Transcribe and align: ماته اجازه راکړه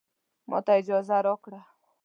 ماته 0.49 0.71
اجازه 0.79 1.17
راکړه 1.25 1.61